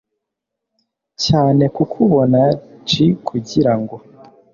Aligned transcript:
cyane 1.23 1.63
kukubona 1.75 2.41
j 2.89 2.91
kugira 3.27 3.73
ngo 3.79 3.95